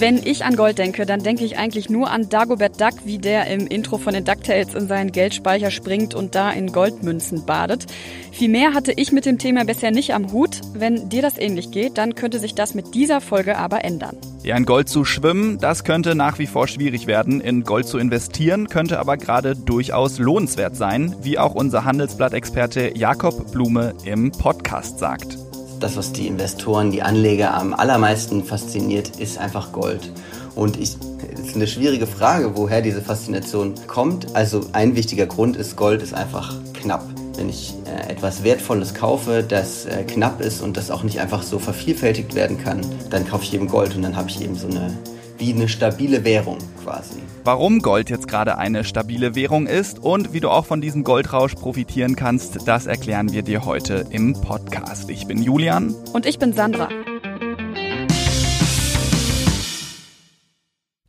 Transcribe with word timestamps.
Wenn 0.00 0.18
ich 0.24 0.44
an 0.44 0.54
Gold 0.54 0.78
denke, 0.78 1.06
dann 1.06 1.24
denke 1.24 1.44
ich 1.44 1.58
eigentlich 1.58 1.90
nur 1.90 2.08
an 2.08 2.28
Dagobert 2.28 2.80
Duck, 2.80 3.04
wie 3.04 3.18
der 3.18 3.48
im 3.48 3.66
Intro 3.66 3.98
von 3.98 4.14
den 4.14 4.24
DuckTales 4.24 4.76
in 4.76 4.86
seinen 4.86 5.10
Geldspeicher 5.10 5.72
springt 5.72 6.14
und 6.14 6.36
da 6.36 6.52
in 6.52 6.70
Goldmünzen 6.70 7.44
badet. 7.44 7.86
Viel 8.30 8.48
mehr 8.48 8.74
hatte 8.74 8.92
ich 8.92 9.10
mit 9.10 9.26
dem 9.26 9.38
Thema 9.38 9.64
bisher 9.64 9.90
nicht 9.90 10.14
am 10.14 10.30
Hut. 10.30 10.60
Wenn 10.72 11.08
dir 11.08 11.20
das 11.20 11.36
ähnlich 11.36 11.72
geht, 11.72 11.98
dann 11.98 12.14
könnte 12.14 12.38
sich 12.38 12.54
das 12.54 12.76
mit 12.76 12.94
dieser 12.94 13.20
Folge 13.20 13.58
aber 13.58 13.84
ändern. 13.84 14.16
Ja, 14.44 14.56
in 14.56 14.66
Gold 14.66 14.88
zu 14.88 15.04
schwimmen, 15.04 15.58
das 15.58 15.82
könnte 15.82 16.14
nach 16.14 16.38
wie 16.38 16.46
vor 16.46 16.68
schwierig 16.68 17.08
werden. 17.08 17.40
In 17.40 17.64
Gold 17.64 17.88
zu 17.88 17.98
investieren 17.98 18.68
könnte 18.68 19.00
aber 19.00 19.16
gerade 19.16 19.56
durchaus 19.56 20.20
lohnenswert 20.20 20.76
sein, 20.76 21.16
wie 21.22 21.40
auch 21.40 21.56
unser 21.56 21.84
Handelsblatt-Experte 21.84 22.96
Jakob 22.96 23.50
Blume 23.50 23.94
im 24.04 24.30
Podcast 24.30 25.00
sagt 25.00 25.47
das, 25.80 25.96
was 25.96 26.12
die 26.12 26.26
Investoren, 26.26 26.90
die 26.90 27.02
Anleger 27.02 27.54
am 27.54 27.74
allermeisten 27.74 28.44
fasziniert, 28.44 29.18
ist 29.18 29.38
einfach 29.38 29.72
Gold. 29.72 30.12
Und 30.54 30.76
ich, 30.76 30.96
es 31.32 31.40
ist 31.48 31.54
eine 31.54 31.66
schwierige 31.66 32.06
Frage, 32.06 32.56
woher 32.56 32.82
diese 32.82 33.00
Faszination 33.00 33.74
kommt. 33.86 34.34
Also 34.34 34.62
ein 34.72 34.96
wichtiger 34.96 35.26
Grund 35.26 35.56
ist, 35.56 35.76
Gold 35.76 36.02
ist 36.02 36.14
einfach 36.14 36.54
knapp. 36.74 37.04
Wenn 37.36 37.48
ich 37.48 37.74
äh, 37.86 38.10
etwas 38.10 38.42
Wertvolles 38.42 38.94
kaufe, 38.94 39.44
das 39.46 39.86
äh, 39.86 40.02
knapp 40.02 40.40
ist 40.40 40.60
und 40.60 40.76
das 40.76 40.90
auch 40.90 41.04
nicht 41.04 41.20
einfach 41.20 41.42
so 41.42 41.60
vervielfältigt 41.60 42.34
werden 42.34 42.58
kann, 42.58 42.80
dann 43.10 43.28
kaufe 43.28 43.44
ich 43.44 43.54
eben 43.54 43.68
Gold 43.68 43.94
und 43.94 44.02
dann 44.02 44.16
habe 44.16 44.28
ich 44.28 44.40
eben 44.40 44.56
so 44.56 44.66
eine 44.66 44.96
wie 45.38 45.52
eine 45.52 45.68
stabile 45.68 46.24
Währung 46.24 46.58
quasi. 46.82 47.20
Warum 47.44 47.80
Gold 47.80 48.10
jetzt 48.10 48.28
gerade 48.28 48.58
eine 48.58 48.84
stabile 48.84 49.34
Währung 49.34 49.66
ist 49.66 50.00
und 50.00 50.32
wie 50.32 50.40
du 50.40 50.50
auch 50.50 50.66
von 50.66 50.80
diesem 50.80 51.04
Goldrausch 51.04 51.54
profitieren 51.54 52.16
kannst, 52.16 52.66
das 52.66 52.86
erklären 52.86 53.32
wir 53.32 53.42
dir 53.42 53.64
heute 53.64 54.06
im 54.10 54.34
Podcast. 54.34 55.08
Ich 55.10 55.26
bin 55.26 55.42
Julian. 55.42 55.94
Und 56.12 56.26
ich 56.26 56.38
bin 56.38 56.52
Sandra. 56.52 56.88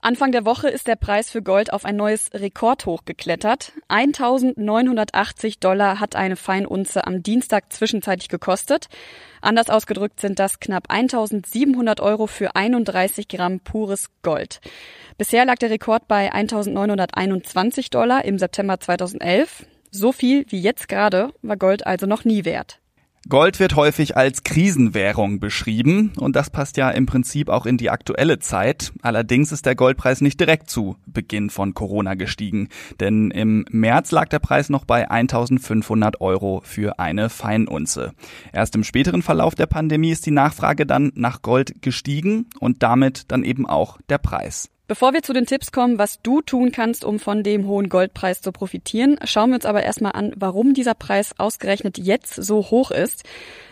Anfang 0.09 0.31
der 0.31 0.43
Woche 0.43 0.69
ist 0.69 0.87
der 0.87 0.95
Preis 0.95 1.29
für 1.29 1.43
Gold 1.43 1.71
auf 1.71 1.85
ein 1.85 1.95
neues 1.95 2.31
Rekordhoch 2.33 3.05
geklettert. 3.05 3.73
1980 3.89 5.59
Dollar 5.59 5.99
hat 5.99 6.15
eine 6.15 6.35
Feinunze 6.35 7.05
am 7.05 7.21
Dienstag 7.21 7.71
zwischenzeitlich 7.71 8.27
gekostet. 8.27 8.87
Anders 9.39 9.69
ausgedrückt 9.69 10.19
sind 10.19 10.39
das 10.39 10.59
knapp 10.59 10.85
1700 10.89 11.99
Euro 11.99 12.25
für 12.25 12.55
31 12.55 13.27
Gramm 13.27 13.59
pures 13.59 14.09
Gold. 14.23 14.61
Bisher 15.19 15.45
lag 15.45 15.57
der 15.57 15.69
Rekord 15.69 16.07
bei 16.07 16.33
1921 16.33 17.91
Dollar 17.91 18.25
im 18.25 18.39
September 18.39 18.79
2011. 18.79 19.67
So 19.91 20.11
viel 20.11 20.43
wie 20.49 20.59
jetzt 20.59 20.89
gerade 20.89 21.35
war 21.43 21.57
Gold 21.57 21.85
also 21.85 22.07
noch 22.07 22.25
nie 22.25 22.45
wert. 22.45 22.79
Gold 23.29 23.59
wird 23.59 23.75
häufig 23.75 24.17
als 24.17 24.43
Krisenwährung 24.43 25.39
beschrieben 25.39 26.13
und 26.17 26.35
das 26.35 26.49
passt 26.49 26.77
ja 26.77 26.89
im 26.89 27.05
Prinzip 27.05 27.49
auch 27.49 27.67
in 27.67 27.77
die 27.77 27.91
aktuelle 27.91 28.39
Zeit. 28.39 28.91
Allerdings 29.03 29.51
ist 29.51 29.67
der 29.67 29.75
Goldpreis 29.75 30.21
nicht 30.21 30.39
direkt 30.39 30.71
zu 30.71 30.95
Beginn 31.05 31.51
von 31.51 31.75
Corona 31.75 32.15
gestiegen, 32.15 32.69
denn 32.99 33.29
im 33.29 33.65
März 33.69 34.09
lag 34.09 34.29
der 34.29 34.39
Preis 34.39 34.69
noch 34.69 34.83
bei 34.83 35.11
1500 35.11 36.21
Euro 36.21 36.61
für 36.65 36.97
eine 36.97 37.29
Feinunze. 37.29 38.13
Erst 38.51 38.73
im 38.73 38.83
späteren 38.83 39.21
Verlauf 39.21 39.53
der 39.53 39.67
Pandemie 39.67 40.09
ist 40.09 40.25
die 40.25 40.31
Nachfrage 40.31 40.87
dann 40.87 41.11
nach 41.13 41.43
Gold 41.43 41.83
gestiegen 41.83 42.47
und 42.59 42.81
damit 42.81 43.31
dann 43.31 43.43
eben 43.43 43.67
auch 43.67 43.99
der 44.09 44.17
Preis. 44.17 44.71
Bevor 44.89 45.13
wir 45.13 45.21
zu 45.21 45.33
den 45.33 45.45
Tipps 45.45 45.71
kommen, 45.71 45.99
was 45.99 46.19
du 46.23 46.41
tun 46.41 46.71
kannst, 46.71 47.05
um 47.05 47.19
von 47.19 47.43
dem 47.43 47.67
hohen 47.67 47.89
Goldpreis 47.89 48.41
zu 48.41 48.51
profitieren, 48.51 49.19
schauen 49.23 49.51
wir 49.51 49.55
uns 49.57 49.67
aber 49.67 49.83
erstmal 49.83 50.13
an, 50.13 50.33
warum 50.35 50.73
dieser 50.73 50.95
Preis 50.95 51.35
ausgerechnet 51.37 51.99
jetzt 51.99 52.33
so 52.33 52.71
hoch 52.71 52.89
ist. 52.89 53.23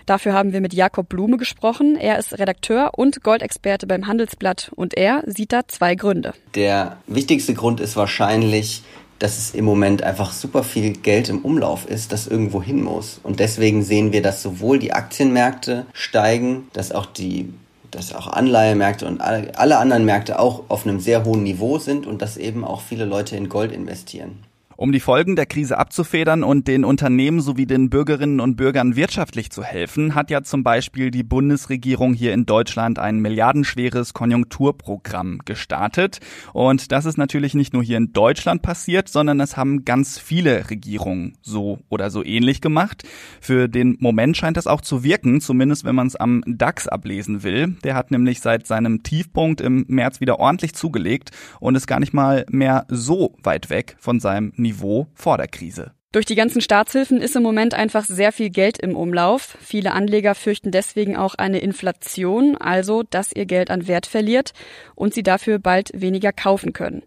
Dafür 0.05 0.33
haben 0.33 0.53
wir 0.53 0.61
mit 0.61 0.75
Jakob 0.75 1.09
Blume 1.09 1.37
gesprochen. 1.37 1.95
Er 1.95 2.19
ist 2.19 2.37
Redakteur 2.37 2.91
und 2.97 3.23
Goldexperte 3.23 3.87
beim 3.87 4.05
Handelsblatt 4.05 4.71
und 4.75 4.95
er 4.95 5.23
sieht 5.25 5.53
da 5.53 5.67
zwei 5.67 5.95
Gründe. 5.95 6.35
Der 6.53 6.97
wichtigste 7.07 7.55
Grund 7.55 7.79
ist 7.79 7.95
wahrscheinlich, 7.95 8.83
dass 9.17 9.39
es 9.39 9.55
im 9.55 9.65
Moment 9.65 10.03
einfach 10.03 10.31
super 10.31 10.63
viel 10.63 10.93
Geld 10.93 11.29
im 11.29 11.39
Umlauf 11.39 11.89
ist, 11.89 12.11
das 12.11 12.27
irgendwo 12.27 12.61
hin 12.61 12.83
muss. 12.83 13.19
Und 13.23 13.39
deswegen 13.39 13.81
sehen 13.81 14.13
wir, 14.13 14.21
dass 14.21 14.43
sowohl 14.43 14.77
die 14.77 14.93
Aktienmärkte 14.93 15.87
steigen, 15.93 16.67
dass 16.73 16.91
auch 16.91 17.07
die 17.07 17.51
dass 17.91 18.13
auch 18.13 18.27
Anleihemärkte 18.27 19.05
und 19.05 19.21
alle 19.21 19.77
anderen 19.77 20.05
Märkte 20.05 20.39
auch 20.39 20.63
auf 20.69 20.85
einem 20.85 20.99
sehr 20.99 21.25
hohen 21.25 21.43
Niveau 21.43 21.79
sind 21.79 22.07
und 22.07 22.21
dass 22.21 22.37
eben 22.37 22.63
auch 22.63 22.81
viele 22.81 23.05
Leute 23.05 23.35
in 23.35 23.49
Gold 23.49 23.71
investieren. 23.71 24.46
Um 24.79 24.91
die 24.91 24.99
Folgen 24.99 25.35
der 25.35 25.47
Krise 25.47 25.79
abzufedern 25.79 26.43
und 26.43 26.67
den 26.67 26.85
Unternehmen 26.85 27.41
sowie 27.41 27.65
den 27.65 27.89
Bürgerinnen 27.89 28.39
und 28.39 28.57
Bürgern 28.57 28.95
wirtschaftlich 28.95 29.49
zu 29.49 29.63
helfen, 29.63 30.13
hat 30.13 30.29
ja 30.29 30.43
zum 30.43 30.63
Beispiel 30.63 31.09
die 31.09 31.23
Bundesregierung 31.23 32.13
hier 32.13 32.31
in 32.31 32.45
Deutschland 32.45 32.99
ein 32.99 33.17
milliardenschweres 33.17 34.13
Konjunkturprogramm 34.13 35.39
gestartet. 35.45 36.19
Und 36.53 36.91
das 36.91 37.05
ist 37.05 37.17
natürlich 37.17 37.55
nicht 37.55 37.73
nur 37.73 37.81
hier 37.81 37.97
in 37.97 38.13
Deutschland 38.13 38.61
passiert, 38.61 39.09
sondern 39.09 39.39
es 39.39 39.57
haben 39.57 39.83
ganz 39.83 40.19
viele 40.19 40.69
Regierungen 40.69 41.39
so 41.41 41.79
oder 41.89 42.11
so 42.11 42.23
ähnlich 42.23 42.61
gemacht. 42.61 43.01
Für 43.41 43.67
den 43.67 43.97
Moment 43.99 44.37
scheint 44.37 44.57
das 44.57 44.67
auch 44.67 44.81
zu 44.81 45.03
wirken, 45.03 45.41
zumindest 45.41 45.85
wenn 45.85 45.95
man 45.95 46.05
es 46.05 46.15
am 46.15 46.43
DAX 46.45 46.87
ablesen 46.87 47.41
will. 47.41 47.75
Der 47.83 47.95
hat 47.95 48.11
nämlich 48.11 48.41
seit 48.41 48.67
seinem 48.67 49.01
Tiefpunkt 49.01 49.59
im 49.59 49.85
März 49.87 50.21
wieder 50.21 50.39
ordentlich 50.39 50.75
zugelegt 50.75 51.31
und 51.59 51.73
ist 51.73 51.87
gar 51.87 51.99
nicht 51.99 52.13
mal 52.13 52.45
mehr 52.51 52.85
so 52.89 53.35
weit 53.41 53.71
weg 53.71 53.95
von 53.99 54.19
seinem 54.19 54.53
Niveau 54.67 55.07
vor 55.13 55.37
der 55.37 55.47
Krise. 55.47 55.93
Durch 56.11 56.25
die 56.25 56.35
ganzen 56.35 56.61
Staatshilfen 56.61 57.21
ist 57.21 57.35
im 57.35 57.43
Moment 57.43 57.73
einfach 57.73 58.03
sehr 58.03 58.31
viel 58.31 58.49
Geld 58.49 58.79
im 58.79 58.95
Umlauf. 58.95 59.57
Viele 59.61 59.93
Anleger 59.93 60.35
fürchten 60.35 60.71
deswegen 60.71 61.15
auch 61.15 61.35
eine 61.35 61.59
Inflation, 61.59 62.57
also 62.57 63.03
dass 63.03 63.31
ihr 63.31 63.45
Geld 63.45 63.69
an 63.71 63.87
Wert 63.87 64.07
verliert 64.07 64.53
und 64.95 65.13
sie 65.13 65.23
dafür 65.23 65.59
bald 65.59 65.91
weniger 65.93 66.33
kaufen 66.33 66.73
können. 66.73 67.03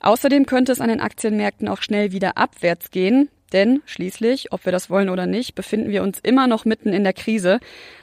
Außerdem 0.00 0.46
könnte 0.46 0.72
es 0.72 0.80
an 0.80 0.88
den 0.88 1.00
Aktienmärkten 1.00 1.68
auch 1.68 1.82
schnell 1.82 2.12
wieder 2.12 2.36
abwärts 2.36 2.90
gehen, 2.90 3.28
denn 3.52 3.82
schließlich, 3.84 4.52
ob 4.52 4.64
wir 4.64 4.72
das 4.72 4.90
wollen 4.90 5.10
oder 5.10 5.26
nicht, 5.26 5.54
befinden 5.54 5.90
wir 5.90 6.02
uns 6.02 6.18
immer 6.20 6.46
noch 6.46 6.64
mitten 6.64 6.92
in 6.92 7.04
der 7.04 7.12
Krise. 7.12 7.60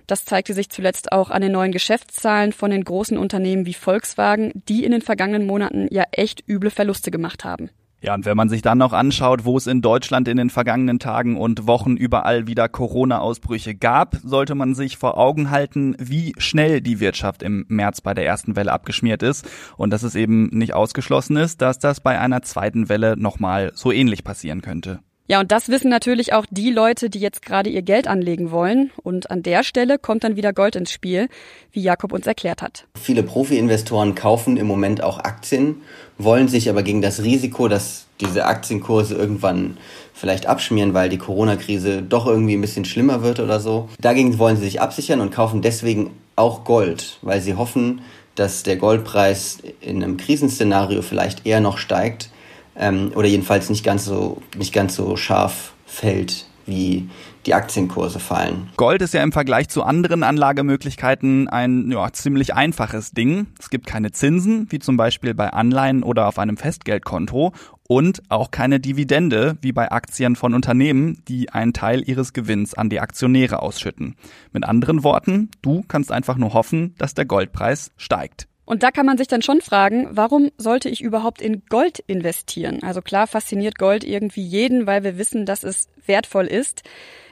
Das 0.08 0.26
zeigte 0.26 0.54
sich 0.54 0.70
zuletzt 0.70 1.12
auch 1.12 1.30
an 1.30 1.42
den 1.42 1.52
neuen 1.52 1.72
Geschäftszahlen 1.72 2.54
von 2.54 2.72
den 2.72 2.84
großen 2.84 3.18
Unternehmen 3.18 3.66
wie 3.66 3.74
Volkswagen, 3.74 4.52
die 4.70 4.86
in 4.86 4.92
den 4.92 5.02
vergangenen 5.02 5.46
Monaten 5.46 5.88
ja 5.92 6.04
echt 6.12 6.48
üble 6.48 6.70
Verluste 6.70 7.12
gemacht 7.12 7.44
haben. 7.44 7.70
Ja, 8.04 8.14
und 8.16 8.26
wenn 8.26 8.36
man 8.36 8.50
sich 8.50 8.62
dann 8.62 8.80
noch 8.80 8.92
anschaut, 8.92 9.46
wo 9.46 9.56
es 9.56 9.66
in 9.66 9.82
Deutschland 9.82 10.28
in 10.28 10.36
den 10.36 10.50
vergangenen 10.50 11.00
Tagen 11.00 11.38
und 11.38 11.68
Wochen 11.68 11.96
überall 11.96 12.48
wieder 12.48 12.68
Corona-Ausbrüche 12.68 13.76
gab, 13.76 14.18
sollte 14.22 14.56
man 14.56 14.76
sich 14.76 14.98
vor 14.98 15.18
Augen 15.18 15.52
halten, 15.52 15.96
wie 16.00 16.34
schnell 16.38 16.82
die 16.82 17.00
Wirtschaft 17.00 17.42
im 17.42 17.64
März 17.70 18.02
bei 18.02 18.14
der 18.14 18.26
ersten 18.26 18.58
Welle 18.58 18.74
abgeschmiert 18.74 19.24
ist 19.24 19.50
und 19.78 19.92
dass 19.92 20.04
es 20.04 20.16
eben 20.16 20.48
nicht 20.48 20.74
ausgeschlossen 20.74 21.38
ist, 21.38 21.62
dass 21.62 21.80
das 21.80 22.02
bei 22.02 22.20
einer 22.20 22.42
zweiten 22.42 22.90
Welle 22.90 23.16
nochmal 23.16 23.72
so 23.74 23.90
ähnlich 23.90 24.26
passieren 24.26 24.62
könnte. 24.62 25.00
Ja, 25.26 25.40
und 25.40 25.54
das 25.54 25.70
wissen 25.70 25.90
natürlich 25.90 26.34
auch 26.34 26.46
die 26.50 26.70
Leute, 26.70 27.10
die 27.10 27.20
jetzt 27.20 27.42
gerade 27.46 27.70
ihr 27.70 27.82
Geld 27.82 28.08
anlegen 28.08 28.52
wollen. 28.52 28.92
Und 29.04 29.32
an 29.32 29.42
der 29.42 29.64
Stelle 29.64 29.98
kommt 29.98 30.26
dann 30.26 30.36
wieder 30.36 30.52
Gold 30.52 30.76
ins 30.76 30.92
Spiel, 30.92 31.30
wie 31.72 31.82
Jakob 31.82 32.12
uns 32.12 32.28
erklärt 32.28 32.62
hat. 32.62 32.88
Viele 33.02 33.24
Profi-Investoren 33.24 34.16
kaufen 34.16 34.58
im 34.58 34.68
Moment 34.68 35.02
auch 35.02 35.20
Aktien, 35.20 35.82
wollen 36.18 36.50
sich 36.50 36.70
aber 36.70 36.84
gegen 36.84 37.02
das 37.02 37.24
Risiko, 37.24 37.70
dass 37.70 38.08
diese 38.20 38.46
Aktienkurse 38.46 39.16
irgendwann 39.16 39.78
vielleicht 40.14 40.46
abschmieren, 40.46 40.94
weil 40.94 41.08
die 41.08 41.18
Corona-Krise 41.18 42.02
doch 42.02 42.28
irgendwie 42.28 42.56
ein 42.56 42.62
bisschen 42.62 42.84
schlimmer 42.84 43.24
wird 43.24 43.40
oder 43.40 43.62
so. 43.62 43.88
Dagegen 44.02 44.38
wollen 44.40 44.58
sie 44.58 44.66
sich 44.66 44.82
absichern 44.82 45.22
und 45.22 45.32
kaufen 45.32 45.62
deswegen 45.62 46.12
auch 46.36 46.66
Gold, 46.66 47.20
weil 47.22 47.40
sie 47.40 47.56
hoffen, 47.56 48.02
dass 48.36 48.64
der 48.64 48.76
Goldpreis 48.76 49.60
in 49.80 50.04
einem 50.04 50.18
Krisenszenario 50.18 51.02
vielleicht 51.02 51.46
eher 51.46 51.62
noch 51.62 51.78
steigt 51.78 52.30
ähm, 52.76 53.12
oder 53.16 53.28
jedenfalls 53.28 53.70
nicht 53.70 53.84
ganz 53.84 54.06
so 54.06 54.42
nicht 54.58 54.74
ganz 54.74 54.96
so 54.96 55.16
scharf 55.16 55.74
fällt 55.86 56.46
wie 56.66 57.10
die 57.46 57.54
Aktienkurse 57.54 58.20
fallen. 58.20 58.70
Gold 58.78 59.02
ist 59.02 59.14
ja 59.14 59.22
im 59.22 59.32
Vergleich 59.32 59.68
zu 59.68 59.84
anderen 59.84 60.24
Anlagemöglichkeiten 60.24 61.50
ein 61.50 61.92
ja, 61.92 62.12
ziemlich 62.14 62.54
einfaches 62.54 63.12
Ding. 63.12 63.48
Es 63.60 63.70
gibt 63.70 63.86
keine 63.86 64.12
Zinsen, 64.12 64.68
wie 64.70 64.80
zum 64.80 64.96
Beispiel 64.96 65.34
bei 65.34 65.52
Anleihen 65.52 66.04
oder 66.04 66.28
auf 66.28 66.40
einem 66.40 66.58
Festgeldkonto 66.58 67.52
und 67.88 68.24
auch 68.30 68.52
keine 68.52 68.80
Dividende, 68.80 69.58
wie 69.62 69.74
bei 69.74 69.92
Aktien 69.92 70.36
von 70.36 70.54
Unternehmen, 70.54 71.22
die 71.28 71.50
einen 71.50 71.74
Teil 71.74 72.08
ihres 72.08 72.32
Gewinns 72.32 72.74
an 72.74 72.90
die 72.90 73.02
Aktionäre 73.02 73.62
ausschütten. 73.62 74.16
Mit 74.54 74.64
anderen 74.64 75.04
Worten, 75.04 75.52
du 75.62 75.84
kannst 75.88 76.12
einfach 76.12 76.38
nur 76.38 76.54
hoffen, 76.54 76.96
dass 76.98 77.14
der 77.14 77.26
Goldpreis 77.26 77.92
steigt. 77.98 78.48
Und 78.66 78.84
da 78.84 78.92
kann 78.92 79.06
man 79.06 79.18
sich 79.18 79.28
dann 79.28 79.42
schon 79.42 79.62
fragen, 79.62 80.08
warum 80.12 80.50
sollte 80.58 80.90
ich 80.90 81.02
überhaupt 81.02 81.42
in 81.42 81.64
Gold 81.70 82.00
investieren? 82.08 82.82
Also 82.84 83.02
klar 83.02 83.28
fasziniert 83.28 83.78
Gold 83.78 84.04
irgendwie 84.04 84.44
jeden, 84.44 84.88
weil 84.88 85.04
wir 85.04 85.18
wissen, 85.18 85.46
dass 85.46 85.64
es 85.64 85.90
wertvoll 86.06 86.46
ist. 86.48 86.84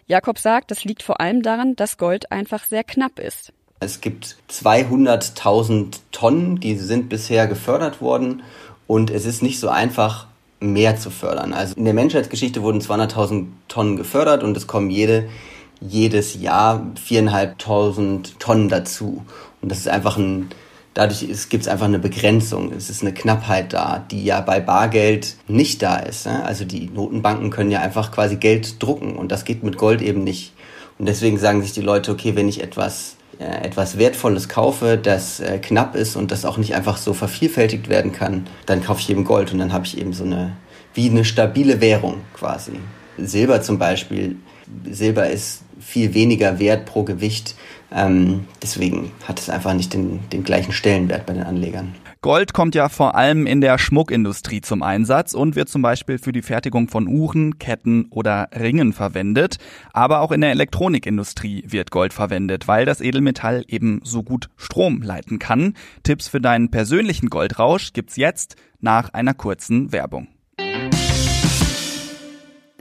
Jakob 0.07 0.37
sagt, 0.39 0.71
das 0.71 0.83
liegt 0.83 1.03
vor 1.03 1.21
allem 1.21 1.41
daran, 1.41 1.75
dass 1.75 1.97
Gold 1.97 2.31
einfach 2.31 2.65
sehr 2.65 2.83
knapp 2.83 3.17
ist. 3.17 3.53
Es 3.79 4.01
gibt 4.01 4.35
200.000 4.49 5.99
Tonnen, 6.11 6.59
die 6.59 6.75
sind 6.75 7.09
bisher 7.09 7.47
gefördert 7.47 8.01
worden 8.01 8.43
und 8.85 9.09
es 9.09 9.25
ist 9.25 9.41
nicht 9.41 9.59
so 9.59 9.69
einfach, 9.69 10.27
mehr 10.61 10.95
zu 10.97 11.09
fördern. 11.09 11.53
Also 11.53 11.75
in 11.75 11.85
der 11.85 11.93
Menschheitsgeschichte 11.93 12.61
wurden 12.61 12.81
200.000 12.81 13.47
Tonnen 13.67 13.97
gefördert 13.97 14.43
und 14.43 14.55
es 14.55 14.67
kommen 14.67 14.89
jede, 14.89 15.27
jedes 15.79 16.39
Jahr 16.39 16.85
viereinhalbtausend 17.03 18.39
Tonnen 18.39 18.69
dazu. 18.69 19.25
Und 19.61 19.71
das 19.71 19.79
ist 19.79 19.87
einfach 19.87 20.17
ein, 20.17 20.49
dadurch 20.93 21.25
gibt 21.49 21.63
es 21.63 21.67
einfach 21.67 21.85
eine 21.85 21.99
Begrenzung. 21.99 22.71
Es 22.73 22.89
ist 22.89 23.01
eine 23.01 23.13
Knappheit 23.13 23.73
da, 23.73 24.03
die 24.11 24.23
ja 24.23 24.41
bei 24.41 24.59
Bargeld 24.59 25.35
nicht 25.47 25.81
da 25.81 25.97
ist. 25.97 26.25
Ne? 26.25 26.43
Also 26.43 26.65
die 26.65 26.89
Notenbanken 26.89 27.49
können 27.49 27.71
ja 27.71 27.81
einfach 27.81 28.11
quasi 28.11 28.35
Geld 28.35 28.81
drucken 28.81 29.15
und 29.15 29.31
das 29.31 29.45
geht 29.45 29.63
mit 29.63 29.77
Gold 29.77 30.01
eben 30.01 30.23
nicht. 30.23 30.53
Und 30.99 31.07
deswegen 31.07 31.37
sagen 31.37 31.61
sich 31.61 31.73
die 31.73 31.81
Leute, 31.81 32.11
okay, 32.11 32.35
wenn 32.35 32.47
ich 32.47 32.61
etwas 32.61 33.15
äh, 33.41 33.65
etwas 33.65 33.97
Wertvolles 33.97 34.49
kaufe, 34.49 34.99
das 35.01 35.39
äh, 35.39 35.57
knapp 35.57 35.95
ist 35.95 36.15
und 36.15 36.31
das 36.31 36.45
auch 36.45 36.57
nicht 36.57 36.75
einfach 36.75 36.97
so 36.97 37.13
vervielfältigt 37.13 37.89
werden 37.89 38.11
kann, 38.11 38.45
dann 38.67 38.83
kaufe 38.83 38.99
ich 38.99 39.09
eben 39.09 39.23
Gold 39.23 39.51
und 39.51 39.57
dann 39.57 39.73
habe 39.73 39.85
ich 39.85 39.97
eben 39.97 40.13
so 40.13 40.23
eine, 40.23 40.55
wie 40.93 41.09
eine 41.09 41.25
stabile 41.25 41.81
Währung 41.81 42.21
quasi. 42.35 42.73
Silber 43.17 43.61
zum 43.61 43.77
Beispiel, 43.77 44.37
Silber 44.89 45.29
ist 45.29 45.63
viel 45.79 46.13
weniger 46.13 46.59
wert 46.59 46.85
pro 46.85 47.03
Gewicht, 47.03 47.55
ähm, 47.93 48.45
deswegen 48.61 49.11
hat 49.27 49.39
es 49.39 49.49
einfach 49.49 49.73
nicht 49.73 49.93
den, 49.93 50.21
den 50.29 50.43
gleichen 50.43 50.71
Stellenwert 50.71 51.25
bei 51.25 51.33
den 51.33 51.43
Anlegern. 51.43 51.93
Gold 52.23 52.53
kommt 52.53 52.75
ja 52.75 52.87
vor 52.87 53.15
allem 53.15 53.47
in 53.47 53.61
der 53.61 53.79
Schmuckindustrie 53.79 54.61
zum 54.61 54.83
Einsatz 54.83 55.33
und 55.33 55.55
wird 55.55 55.69
zum 55.69 55.81
Beispiel 55.81 56.19
für 56.19 56.31
die 56.31 56.43
Fertigung 56.43 56.87
von 56.87 57.07
Uhren, 57.07 57.57
Ketten 57.57 58.05
oder 58.11 58.49
Ringen 58.53 58.93
verwendet. 58.93 59.57
Aber 59.91 60.21
auch 60.21 60.31
in 60.31 60.41
der 60.41 60.51
Elektronikindustrie 60.51 61.63
wird 61.67 61.89
Gold 61.89 62.13
verwendet, 62.13 62.67
weil 62.67 62.85
das 62.85 63.01
Edelmetall 63.01 63.65
eben 63.67 64.01
so 64.03 64.21
gut 64.21 64.49
Strom 64.55 65.01
leiten 65.01 65.39
kann. 65.39 65.73
Tipps 66.03 66.27
für 66.27 66.39
deinen 66.39 66.69
persönlichen 66.69 67.31
Goldrausch 67.31 67.91
gibt's 67.91 68.17
jetzt 68.17 68.55
nach 68.79 69.09
einer 69.15 69.33
kurzen 69.33 69.91
Werbung. 69.91 70.27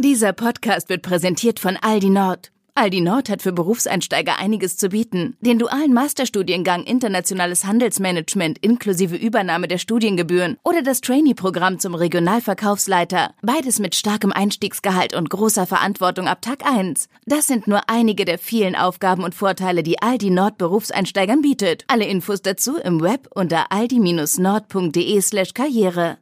Dieser 0.02 0.32
Podcast 0.32 0.88
wird 0.88 1.02
präsentiert 1.02 1.60
von 1.60 1.76
Aldi 1.76 2.08
Nord. 2.08 2.50
Aldi 2.74 3.02
Nord 3.02 3.28
hat 3.28 3.42
für 3.42 3.52
Berufseinsteiger 3.52 4.38
einiges 4.38 4.78
zu 4.78 4.88
bieten. 4.88 5.36
Den 5.42 5.58
dualen 5.58 5.92
Masterstudiengang 5.92 6.84
Internationales 6.84 7.66
Handelsmanagement 7.66 8.56
inklusive 8.62 9.14
Übernahme 9.14 9.68
der 9.68 9.76
Studiengebühren 9.76 10.56
oder 10.64 10.80
das 10.80 11.02
Trainee-Programm 11.02 11.80
zum 11.80 11.94
Regionalverkaufsleiter. 11.94 13.34
Beides 13.42 13.78
mit 13.78 13.94
starkem 13.94 14.32
Einstiegsgehalt 14.32 15.14
und 15.14 15.28
großer 15.28 15.66
Verantwortung 15.66 16.28
ab 16.28 16.40
Tag 16.40 16.64
1. 16.64 17.10
Das 17.26 17.46
sind 17.46 17.66
nur 17.66 17.82
einige 17.90 18.24
der 18.24 18.38
vielen 18.38 18.76
Aufgaben 18.76 19.22
und 19.22 19.34
Vorteile, 19.34 19.82
die 19.82 20.00
Aldi 20.00 20.30
Nord 20.30 20.56
Berufseinsteigern 20.56 21.42
bietet. 21.42 21.84
Alle 21.88 22.06
Infos 22.06 22.40
dazu 22.40 22.78
im 22.78 23.02
Web 23.02 23.28
unter 23.34 23.70
aldi-nord.de 23.70 25.20
slash 25.20 25.52
karriere. 25.52 26.16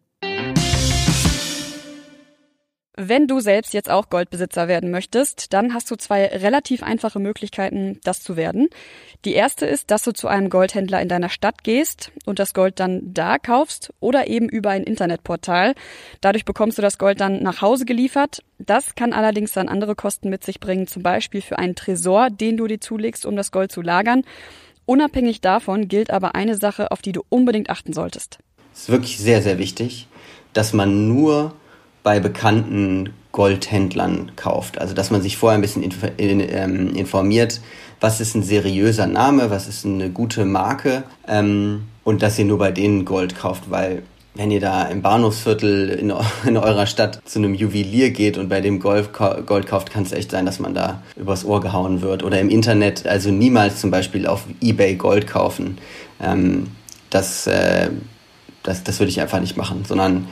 Wenn 3.00 3.28
du 3.28 3.38
selbst 3.38 3.74
jetzt 3.74 3.88
auch 3.88 4.10
Goldbesitzer 4.10 4.66
werden 4.66 4.90
möchtest, 4.90 5.52
dann 5.52 5.72
hast 5.72 5.88
du 5.88 5.94
zwei 5.94 6.26
relativ 6.26 6.82
einfache 6.82 7.20
Möglichkeiten, 7.20 8.00
das 8.02 8.24
zu 8.24 8.36
werden. 8.36 8.68
Die 9.24 9.34
erste 9.34 9.66
ist, 9.66 9.92
dass 9.92 10.02
du 10.02 10.10
zu 10.10 10.26
einem 10.26 10.50
Goldhändler 10.50 11.00
in 11.00 11.08
deiner 11.08 11.28
Stadt 11.28 11.62
gehst 11.62 12.10
und 12.26 12.40
das 12.40 12.54
Gold 12.54 12.80
dann 12.80 13.14
da 13.14 13.38
kaufst 13.38 13.94
oder 14.00 14.26
eben 14.26 14.48
über 14.48 14.70
ein 14.70 14.82
Internetportal. 14.82 15.76
Dadurch 16.20 16.44
bekommst 16.44 16.76
du 16.76 16.82
das 16.82 16.98
Gold 16.98 17.20
dann 17.20 17.40
nach 17.40 17.62
Hause 17.62 17.84
geliefert. 17.84 18.42
Das 18.58 18.96
kann 18.96 19.12
allerdings 19.12 19.52
dann 19.52 19.68
andere 19.68 19.94
Kosten 19.94 20.28
mit 20.28 20.42
sich 20.42 20.58
bringen, 20.58 20.88
zum 20.88 21.04
Beispiel 21.04 21.40
für 21.40 21.56
einen 21.56 21.76
Tresor, 21.76 22.30
den 22.30 22.56
du 22.56 22.66
dir 22.66 22.80
zulegst, 22.80 23.26
um 23.26 23.36
das 23.36 23.52
Gold 23.52 23.70
zu 23.70 23.80
lagern. 23.80 24.24
Unabhängig 24.86 25.40
davon 25.40 25.86
gilt 25.86 26.10
aber 26.10 26.34
eine 26.34 26.56
Sache, 26.56 26.90
auf 26.90 27.00
die 27.00 27.12
du 27.12 27.22
unbedingt 27.28 27.70
achten 27.70 27.92
solltest. 27.92 28.40
Es 28.74 28.80
ist 28.80 28.88
wirklich 28.88 29.18
sehr, 29.18 29.40
sehr 29.40 29.58
wichtig, 29.58 30.08
dass 30.52 30.72
man 30.72 31.06
nur 31.06 31.54
bei 32.08 32.20
bekannten 32.20 33.10
Goldhändlern 33.32 34.32
kauft. 34.34 34.80
Also 34.80 34.94
dass 34.94 35.10
man 35.10 35.20
sich 35.20 35.36
vorher 35.36 35.58
ein 35.58 35.60
bisschen 35.60 35.84
ähm, 36.08 36.94
informiert, 36.94 37.60
was 38.00 38.22
ist 38.22 38.34
ein 38.34 38.42
seriöser 38.42 39.06
Name, 39.06 39.50
was 39.50 39.68
ist 39.68 39.84
eine 39.84 40.08
gute 40.08 40.46
Marke 40.46 41.04
ähm, 41.26 41.82
und 42.04 42.22
dass 42.22 42.38
ihr 42.38 42.46
nur 42.46 42.56
bei 42.56 42.70
denen 42.72 43.04
Gold 43.04 43.36
kauft, 43.36 43.64
weil 43.68 44.04
wenn 44.34 44.50
ihr 44.50 44.60
da 44.60 44.84
im 44.84 45.02
Bahnhofsviertel 45.02 45.90
in, 45.90 46.10
in 46.46 46.56
eurer 46.56 46.86
Stadt 46.86 47.20
zu 47.26 47.40
einem 47.40 47.52
Juwelier 47.52 48.08
geht 48.08 48.38
und 48.38 48.48
bei 48.48 48.62
dem 48.62 48.80
Gold, 48.80 49.10
Gold 49.12 49.66
kauft, 49.66 49.90
kann 49.90 50.04
es 50.04 50.12
echt 50.12 50.30
sein, 50.30 50.46
dass 50.46 50.60
man 50.60 50.72
da 50.72 51.02
übers 51.14 51.44
Ohr 51.44 51.60
gehauen 51.60 52.00
wird. 52.00 52.22
Oder 52.22 52.40
im 52.40 52.48
Internet, 52.48 53.06
also 53.06 53.30
niemals 53.30 53.82
zum 53.82 53.90
Beispiel 53.90 54.26
auf 54.26 54.44
Ebay 54.62 54.94
Gold 54.94 55.26
kaufen. 55.26 55.76
Ähm, 56.22 56.68
das, 57.10 57.46
äh, 57.46 57.90
das, 58.62 58.82
das 58.82 58.98
würde 58.98 59.10
ich 59.10 59.20
einfach 59.20 59.40
nicht 59.40 59.58
machen, 59.58 59.84
sondern 59.86 60.26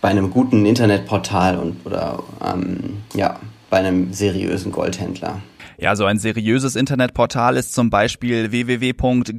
bei 0.00 0.08
einem 0.08 0.30
guten 0.30 0.64
Internetportal 0.66 1.58
und 1.58 1.84
oder 1.84 2.22
ähm, 2.44 2.98
ja, 3.14 3.38
bei 3.70 3.78
einem 3.78 4.12
seriösen 4.12 4.72
Goldhändler. 4.72 5.40
Ja, 5.80 5.94
so 5.94 6.06
ein 6.06 6.18
seriöses 6.18 6.74
Internetportal 6.74 7.56
ist 7.56 7.72
zum 7.72 7.88
Beispiel 7.88 8.50
www.gold.de. 8.50 9.30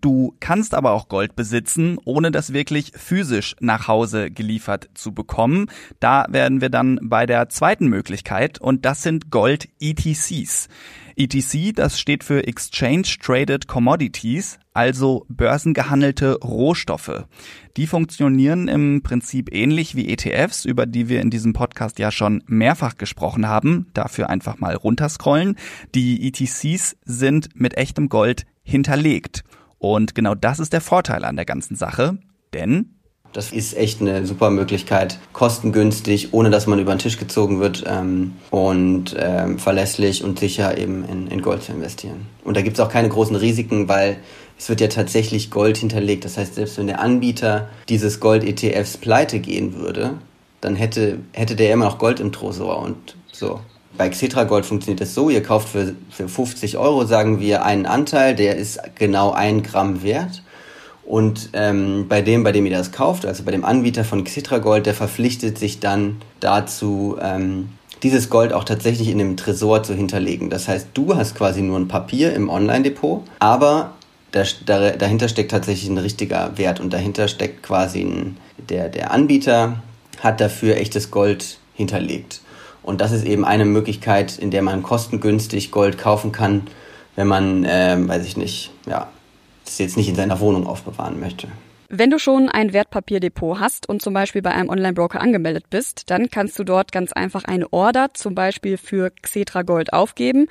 Du 0.00 0.34
kannst 0.40 0.72
aber 0.72 0.92
auch 0.92 1.08
Gold 1.08 1.36
besitzen, 1.36 1.98
ohne 2.06 2.30
das 2.30 2.54
wirklich 2.54 2.92
physisch 2.96 3.56
nach 3.60 3.88
Hause 3.88 4.30
geliefert 4.30 4.88
zu 4.94 5.12
bekommen. 5.12 5.66
Da 6.00 6.24
werden 6.30 6.62
wir 6.62 6.70
dann 6.70 6.98
bei 7.02 7.26
der 7.26 7.50
zweiten 7.50 7.88
Möglichkeit 7.88 8.58
und 8.58 8.86
das 8.86 9.02
sind 9.02 9.30
Gold-ETCs. 9.30 10.68
ETC, 11.16 11.74
das 11.74 11.98
steht 11.98 12.24
für 12.24 12.46
Exchange 12.46 13.06
Traded 13.20 13.66
Commodities, 13.66 14.58
also 14.72 15.26
börsengehandelte 15.28 16.38
Rohstoffe. 16.40 17.24
Die 17.76 17.86
funktionieren 17.86 18.68
im 18.68 19.02
Prinzip 19.02 19.52
ähnlich 19.52 19.94
wie 19.96 20.08
ETFs, 20.08 20.64
über 20.64 20.86
die 20.86 21.08
wir 21.08 21.20
in 21.20 21.30
diesem 21.30 21.52
Podcast 21.52 21.98
ja 21.98 22.10
schon 22.10 22.42
mehrfach 22.46 22.96
gesprochen 22.96 23.46
haben. 23.46 23.88
Dafür 23.94 24.30
einfach 24.30 24.58
mal 24.58 24.74
runterscrollen. 24.74 25.56
Die 25.94 26.28
ETCs 26.28 26.96
sind 27.04 27.48
mit 27.54 27.76
echtem 27.76 28.08
Gold 28.08 28.46
hinterlegt. 28.62 29.44
Und 29.78 30.14
genau 30.14 30.34
das 30.34 30.60
ist 30.60 30.72
der 30.72 30.80
Vorteil 30.80 31.24
an 31.24 31.36
der 31.36 31.46
ganzen 31.46 31.74
Sache, 31.74 32.18
denn 32.52 32.99
das 33.32 33.52
ist 33.52 33.76
echt 33.76 34.00
eine 34.00 34.26
super 34.26 34.50
Möglichkeit, 34.50 35.18
kostengünstig, 35.32 36.32
ohne 36.32 36.50
dass 36.50 36.66
man 36.66 36.78
über 36.80 36.94
den 36.94 36.98
Tisch 36.98 37.18
gezogen 37.18 37.60
wird 37.60 37.84
ähm, 37.86 38.32
und 38.50 39.14
ähm, 39.18 39.58
verlässlich 39.58 40.24
und 40.24 40.38
sicher 40.38 40.76
eben 40.76 41.04
in, 41.04 41.28
in 41.28 41.42
Gold 41.42 41.62
zu 41.62 41.72
investieren. 41.72 42.26
Und 42.44 42.56
da 42.56 42.62
gibt 42.62 42.78
es 42.78 42.80
auch 42.80 42.88
keine 42.88 43.08
großen 43.08 43.36
Risiken, 43.36 43.88
weil 43.88 44.18
es 44.58 44.68
wird 44.68 44.80
ja 44.80 44.88
tatsächlich 44.88 45.50
Gold 45.50 45.76
hinterlegt. 45.76 46.24
Das 46.24 46.36
heißt, 46.36 46.56
selbst 46.56 46.76
wenn 46.78 46.88
der 46.88 47.00
Anbieter 47.00 47.68
dieses 47.88 48.20
Gold-ETFs 48.20 48.96
pleite 48.96 49.38
gehen 49.38 49.76
würde, 49.76 50.14
dann 50.60 50.74
hätte, 50.74 51.18
hätte 51.32 51.56
der 51.56 51.72
immer 51.72 51.86
noch 51.86 51.98
Gold 51.98 52.20
im 52.20 52.32
Tresor 52.32 52.82
und 52.82 53.16
so. 53.32 53.60
Bei 53.96 54.08
Xetra 54.08 54.44
Gold 54.44 54.66
funktioniert 54.66 55.00
das 55.00 55.14
so, 55.14 55.30
ihr 55.30 55.42
kauft 55.42 55.68
für, 55.68 55.94
für 56.10 56.28
50 56.28 56.78
Euro, 56.78 57.04
sagen 57.06 57.40
wir, 57.40 57.64
einen 57.64 57.86
Anteil, 57.86 58.34
der 58.34 58.56
ist 58.56 58.80
genau 58.96 59.32
ein 59.32 59.62
Gramm 59.62 60.02
wert 60.02 60.42
und 61.10 61.50
ähm, 61.54 62.06
bei 62.08 62.22
dem, 62.22 62.44
bei 62.44 62.52
dem 62.52 62.66
ihr 62.66 62.70
das 62.70 62.92
kauft, 62.92 63.26
also 63.26 63.42
bei 63.42 63.50
dem 63.50 63.64
Anbieter 63.64 64.04
von 64.04 64.22
Xitra 64.22 64.58
Gold, 64.58 64.86
der 64.86 64.94
verpflichtet 64.94 65.58
sich 65.58 65.80
dann 65.80 66.22
dazu, 66.38 67.18
ähm, 67.20 67.70
dieses 68.04 68.30
Gold 68.30 68.52
auch 68.52 68.62
tatsächlich 68.62 69.08
in 69.08 69.18
dem 69.18 69.36
Tresor 69.36 69.82
zu 69.82 69.92
hinterlegen. 69.92 70.50
Das 70.50 70.68
heißt, 70.68 70.90
du 70.94 71.16
hast 71.16 71.34
quasi 71.34 71.62
nur 71.62 71.80
ein 71.80 71.88
Papier 71.88 72.32
im 72.32 72.48
Online-Depot, 72.48 73.24
aber 73.40 73.94
da, 74.30 74.44
da, 74.64 74.92
dahinter 74.92 75.28
steckt 75.28 75.50
tatsächlich 75.50 75.90
ein 75.90 75.98
richtiger 75.98 76.56
Wert 76.56 76.78
und 76.78 76.92
dahinter 76.92 77.26
steckt 77.26 77.64
quasi 77.64 78.02
ein, 78.02 78.36
der, 78.68 78.88
der 78.88 79.10
Anbieter 79.10 79.82
hat 80.20 80.40
dafür 80.40 80.76
echtes 80.76 81.10
Gold 81.10 81.58
hinterlegt. 81.74 82.40
Und 82.84 83.00
das 83.00 83.10
ist 83.10 83.24
eben 83.24 83.44
eine 83.44 83.64
Möglichkeit, 83.64 84.38
in 84.38 84.52
der 84.52 84.62
man 84.62 84.84
kostengünstig 84.84 85.72
Gold 85.72 85.98
kaufen 85.98 86.30
kann, 86.30 86.68
wenn 87.16 87.26
man, 87.26 87.64
äh, 87.64 87.96
weiß 87.98 88.24
ich 88.24 88.36
nicht, 88.36 88.70
ja, 88.86 89.08
das 89.70 89.78
jetzt 89.78 89.96
nicht 89.96 90.08
in 90.08 90.14
seiner 90.14 90.40
Wohnung 90.40 90.66
aufbewahren 90.66 91.20
möchte. 91.20 91.48
Wenn 91.88 92.10
du 92.10 92.20
schon 92.20 92.48
ein 92.48 92.72
Wertpapierdepot 92.72 93.58
hast 93.58 93.88
und 93.88 94.00
zum 94.00 94.14
Beispiel 94.14 94.42
bei 94.42 94.52
einem 94.52 94.68
Online-Broker 94.68 95.20
angemeldet 95.20 95.64
bist, 95.70 96.08
dann 96.08 96.30
kannst 96.30 96.56
du 96.58 96.64
dort 96.64 96.92
ganz 96.92 97.12
einfach 97.12 97.44
eine 97.44 97.72
Order 97.72 98.14
zum 98.14 98.36
Beispiel 98.36 98.76
für 98.76 99.10
Xetra 99.10 99.62
Gold 99.62 99.92
aufgeben 99.92 100.46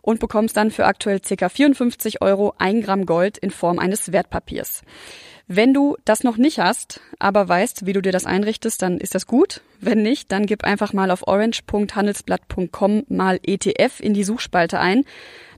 und 0.00 0.20
bekommst 0.20 0.56
dann 0.56 0.70
für 0.70 0.86
aktuell 0.86 1.18
ca. 1.18 1.48
54 1.48 2.22
Euro 2.22 2.54
ein 2.58 2.82
Gramm 2.82 3.04
Gold 3.04 3.36
in 3.36 3.50
Form 3.50 3.80
eines 3.80 4.12
Wertpapiers. 4.12 4.82
Wenn 5.48 5.74
du 5.74 5.96
das 6.04 6.22
noch 6.22 6.36
nicht 6.36 6.60
hast, 6.60 7.00
aber 7.18 7.48
weißt, 7.48 7.86
wie 7.86 7.92
du 7.92 8.00
dir 8.00 8.12
das 8.12 8.26
einrichtest, 8.26 8.82
dann 8.82 8.98
ist 8.98 9.16
das 9.16 9.26
gut. 9.26 9.62
Wenn 9.80 10.02
nicht, 10.02 10.30
dann 10.30 10.46
gib 10.46 10.64
einfach 10.64 10.92
mal 10.92 11.10
auf 11.10 11.26
orange.handelsblatt.com 11.26 13.04
mal 13.08 13.40
ETF 13.42 14.00
in 14.00 14.14
die 14.14 14.24
Suchspalte 14.24 14.78
ein. 14.78 15.04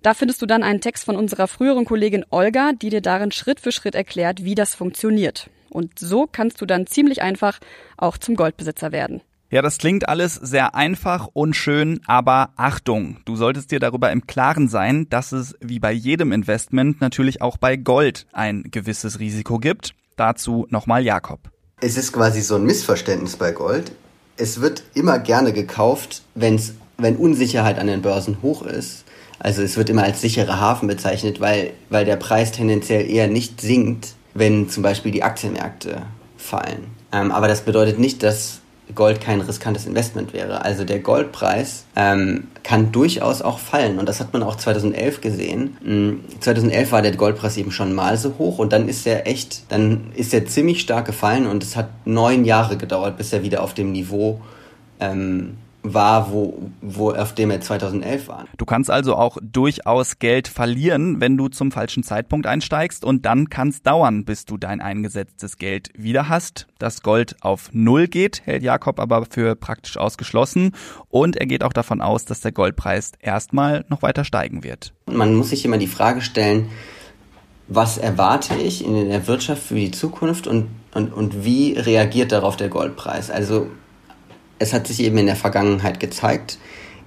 Da 0.02 0.14
findest 0.14 0.42
du 0.42 0.46
dann 0.46 0.62
einen 0.62 0.80
Text 0.80 1.04
von 1.04 1.16
unserer 1.16 1.48
früheren 1.48 1.84
Kollegin 1.84 2.24
Olga, 2.30 2.72
die 2.72 2.90
dir 2.90 3.02
darin 3.02 3.32
Schritt 3.32 3.60
für 3.60 3.72
Schritt 3.72 3.94
erklärt, 3.94 4.44
wie 4.44 4.54
das 4.54 4.74
funktioniert. 4.74 5.50
Und 5.70 5.98
so 5.98 6.26
kannst 6.30 6.60
du 6.60 6.66
dann 6.66 6.86
ziemlich 6.86 7.22
einfach 7.22 7.58
auch 7.96 8.18
zum 8.18 8.36
Goldbesitzer 8.36 8.92
werden. 8.92 9.20
Ja, 9.50 9.62
das 9.62 9.78
klingt 9.78 10.08
alles 10.08 10.34
sehr 10.34 10.74
einfach 10.74 11.28
und 11.32 11.56
schön, 11.56 12.00
aber 12.06 12.50
Achtung, 12.56 13.16
du 13.24 13.34
solltest 13.34 13.70
dir 13.70 13.80
darüber 13.80 14.12
im 14.12 14.26
Klaren 14.26 14.68
sein, 14.68 15.08
dass 15.08 15.32
es 15.32 15.54
wie 15.60 15.78
bei 15.78 15.90
jedem 15.90 16.32
Investment 16.32 17.00
natürlich 17.00 17.40
auch 17.40 17.56
bei 17.56 17.76
Gold 17.76 18.26
ein 18.32 18.64
gewisses 18.70 19.20
Risiko 19.20 19.58
gibt. 19.58 19.94
Dazu 20.16 20.66
nochmal 20.68 21.02
Jakob. 21.02 21.40
Es 21.80 21.96
ist 21.96 22.12
quasi 22.12 22.42
so 22.42 22.56
ein 22.56 22.64
Missverständnis 22.64 23.36
bei 23.36 23.52
Gold. 23.52 23.92
Es 24.36 24.60
wird 24.60 24.82
immer 24.92 25.18
gerne 25.18 25.54
gekauft, 25.54 26.22
wenn's, 26.34 26.74
wenn 26.98 27.16
Unsicherheit 27.16 27.78
an 27.78 27.86
den 27.86 28.02
Börsen 28.02 28.42
hoch 28.42 28.62
ist. 28.62 29.04
Also 29.38 29.62
es 29.62 29.76
wird 29.76 29.90
immer 29.90 30.02
als 30.02 30.21
sicherer 30.21 30.61
Hafen 30.61 30.88
bezeichnet, 30.88 31.40
weil, 31.40 31.73
weil 31.90 32.04
der 32.04 32.16
Preis 32.16 32.52
tendenziell 32.52 33.09
eher 33.09 33.28
nicht 33.28 33.61
sinkt, 33.61 34.14
wenn 34.35 34.68
zum 34.68 34.83
Beispiel 34.83 35.12
die 35.12 35.23
Aktienmärkte 35.23 36.02
fallen. 36.37 36.87
Ähm, 37.12 37.33
aber 37.33 37.49
das 37.49 37.62
bedeutet 37.62 37.99
nicht, 37.99 38.23
dass 38.23 38.61
Gold 38.95 39.21
kein 39.21 39.40
riskantes 39.40 39.87
Investment 39.87 40.33
wäre. 40.33 40.64
Also 40.64 40.85
der 40.85 41.00
Goldpreis 41.00 41.85
ähm, 41.95 42.49
kann 42.62 42.90
durchaus 42.90 43.42
auch 43.42 43.59
fallen 43.59 43.99
und 43.99 44.09
das 44.09 44.21
hat 44.21 44.33
man 44.33 44.42
auch 44.42 44.57
2011 44.57 45.21
gesehen. 45.21 46.25
2011 46.40 46.88
mm, 46.88 46.92
war 46.92 47.02
der 47.02 47.14
Goldpreis 47.16 47.57
eben 47.59 47.71
schon 47.71 47.95
mal 47.95 48.16
so 48.16 48.35
hoch 48.38 48.59
und 48.59 48.73
dann 48.73 48.88
ist 48.88 49.07
er 49.07 49.26
echt, 49.26 49.71
dann 49.71 50.12
ist 50.14 50.33
er 50.33 50.47
ziemlich 50.47 50.80
stark 50.80 51.04
gefallen 51.04 51.47
und 51.47 51.62
es 51.62 51.76
hat 51.76 51.90
neun 52.07 52.45
Jahre 52.45 52.76
gedauert, 52.76 53.18
bis 53.18 53.33
er 53.33 53.42
wieder 53.42 53.62
auf 53.62 53.75
dem 53.75 53.92
Niveau 53.92 54.40
ähm, 55.00 55.59
war, 55.95 56.33
wo, 56.33 56.71
wo, 56.80 57.11
auf 57.11 57.35
dem 57.35 57.50
er 57.50 57.61
2011 57.61 58.28
war. 58.28 58.45
Du 58.57 58.64
kannst 58.64 58.90
also 58.90 59.16
auch 59.16 59.38
durchaus 59.42 60.18
Geld 60.18 60.49
verlieren, 60.49 61.21
wenn 61.21 61.37
du 61.37 61.49
zum 61.49 61.71
falschen 61.73 62.02
Zeitpunkt 62.02 62.47
einsteigst 62.47 63.04
und 63.04 63.25
dann 63.25 63.50
kann 63.50 63.68
es 63.68 63.83
dauern, 63.83 64.25
bis 64.25 64.45
du 64.45 64.57
dein 64.57 64.80
eingesetztes 64.80 65.57
Geld 65.57 65.90
wieder 65.97 66.28
hast. 66.28 66.66
Das 66.78 67.02
Gold 67.02 67.37
auf 67.40 67.71
Null 67.73 68.09
geht, 68.09 68.42
hält 68.45 68.62
Jakob 68.62 69.00
aber 69.00 69.26
für 69.28 69.57
praktisch 69.57 69.97
ausgeschlossen 69.97 70.73
und 71.09 71.37
er 71.37 71.47
geht 71.47 71.64
auch 71.64 71.73
davon 71.73 72.00
aus, 72.00 72.25
dass 72.25 72.40
der 72.40 72.52
Goldpreis 72.52 73.12
erstmal 73.21 73.85
noch 73.88 74.02
weiter 74.02 74.25
steigen 74.25 74.64
wird. 74.64 74.92
Man 75.07 75.35
muss 75.35 75.50
sich 75.50 75.64
immer 75.64 75.78
die 75.78 75.87
Frage 75.87 76.21
stellen, 76.21 76.68
was 77.68 77.99
erwarte 77.99 78.54
ich 78.54 78.85
in 78.85 79.09
der 79.09 79.26
Wirtschaft 79.26 79.62
für 79.62 79.75
die 79.75 79.90
Zukunft 79.90 80.47
und, 80.47 80.68
und, 80.95 81.12
und 81.12 81.45
wie 81.45 81.75
reagiert 81.75 82.33
darauf 82.33 82.57
der 82.57 82.68
Goldpreis? 82.68 83.30
Also 83.30 83.68
es 84.58 84.72
hat 84.72 84.86
sich 84.86 85.00
eben 85.00 85.18
in 85.18 85.26
der 85.26 85.36
Vergangenheit 85.36 86.00
gezeigt, 86.00 86.58